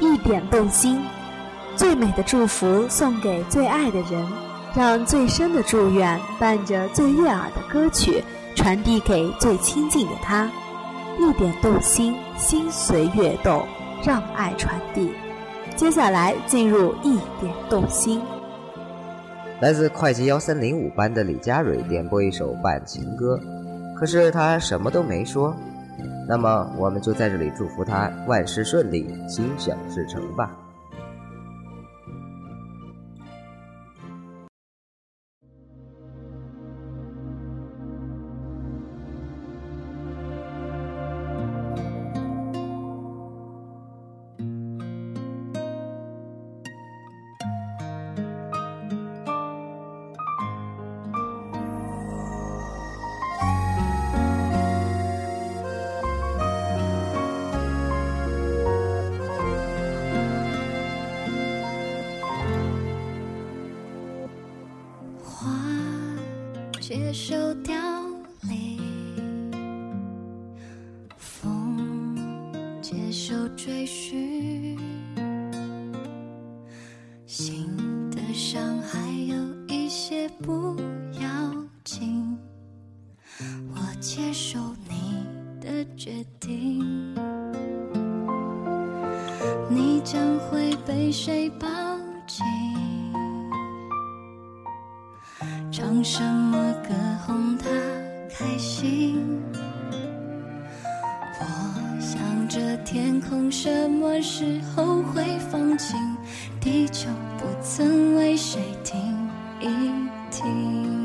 [0.00, 0.98] 一点动心，
[1.76, 4.26] 最美的祝福送给最爱的人，
[4.74, 8.24] 让最深的祝愿伴着最悦耳的歌曲
[8.56, 10.50] 传递给最亲近的他。
[11.18, 13.66] 一点动心，心随悦动，
[14.02, 15.12] 让爱传递。
[15.76, 18.22] 接下来进入一点动心。
[19.60, 23.38] 来自会计幺三零五班的李佳蕊点播一首半情歌，
[23.94, 25.54] 可是他什么都没说。
[26.28, 30.50] 那么，我们就在这里祝福他万事顺利，心想事成吧。
[66.90, 67.72] 接受凋
[68.48, 68.76] 零，
[71.16, 72.18] 风
[72.82, 74.76] 接受追寻，
[77.26, 77.76] 心
[78.10, 79.36] 的伤还有
[79.68, 80.74] 一些不
[81.12, 82.36] 要紧，
[83.68, 85.24] 我接受你
[85.60, 87.14] 的决定，
[89.68, 91.68] 你将会被谁抱
[92.26, 92.44] 紧？
[95.72, 96.69] 唱什么
[102.52, 105.96] 这天空什么时候会放晴，
[106.60, 109.00] 地球不曾为谁停
[109.60, 109.68] 一
[110.32, 110.99] 停。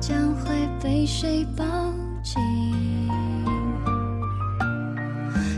[0.00, 1.64] 将会被谁抱
[2.22, 2.40] 紧？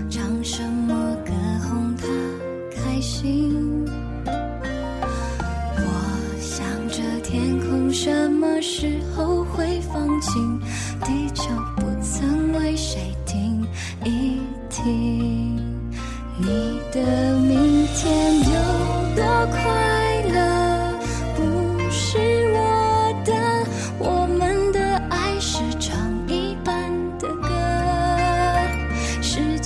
[0.08, 1.32] 唱什么歌
[1.68, 2.06] 哄他
[2.74, 3.84] 开心？
[5.76, 8.89] 我想着天空什么时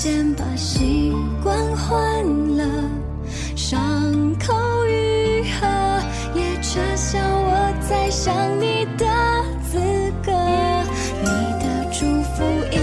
[0.05, 1.99] 先把习惯换
[2.59, 2.63] 了，
[3.57, 3.81] 伤
[4.39, 4.53] 口
[4.85, 5.67] 愈合
[6.35, 7.19] 也撤销。
[7.19, 9.07] 我在想你的
[9.63, 9.79] 资
[10.23, 10.31] 格，
[11.23, 12.05] 你的祝
[12.35, 12.77] 福一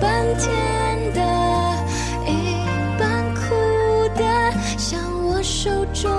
[0.00, 1.22] 半甜的，
[2.26, 2.66] 一
[2.98, 3.38] 半苦
[4.16, 6.17] 的，像我手中。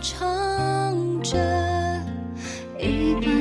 [0.00, 1.36] 唱着
[2.78, 3.39] 一半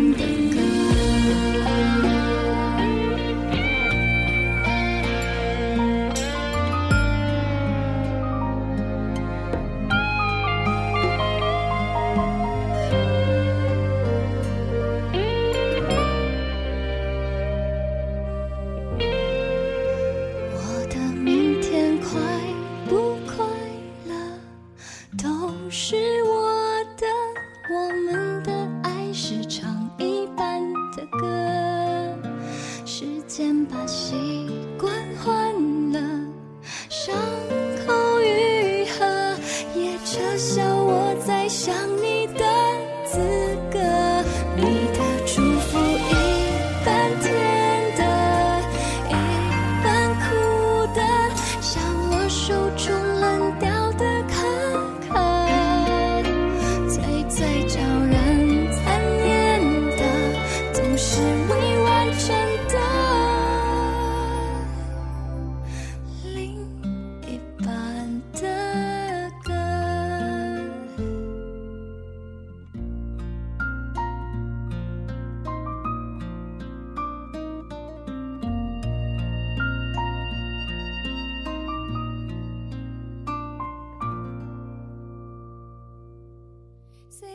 [33.30, 34.59] 间把心。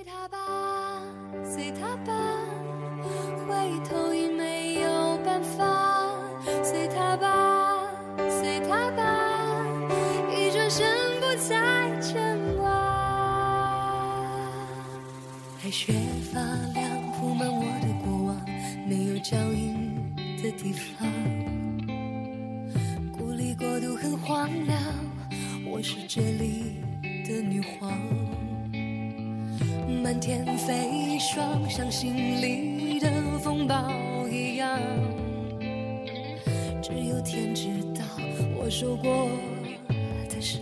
[0.04, 0.36] 随他吧，
[1.42, 2.12] 随他吧
[3.48, 3.54] 回
[3.88, 6.14] 头已没有办法，
[6.62, 7.88] 随他吧，
[8.28, 9.64] 随他吧，
[10.30, 10.86] 一转身
[11.20, 12.68] 不再牵挂。
[15.62, 15.94] 白雪
[16.30, 16.38] 发
[16.74, 18.36] 亮，铺满我的过往，
[18.86, 21.08] 没有脚印的地方。
[23.10, 24.78] 孤立国度很荒凉，
[25.72, 26.82] 我是这里
[27.26, 27.90] 的女皇。
[30.02, 33.10] 满天飞霜，像心里的
[33.42, 33.90] 风暴
[34.28, 34.78] 一样。
[36.82, 38.04] 只有天知道
[38.56, 39.28] 我受过
[40.28, 40.60] 的伤。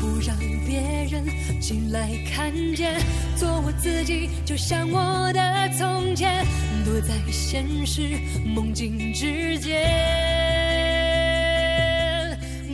[0.00, 1.24] 不让别人
[1.60, 3.00] 进来看见，
[3.36, 6.44] 做我自己，就像我的从前，
[6.84, 9.86] 躲在现实梦境之间，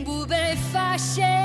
[0.03, 1.44] 不被发现。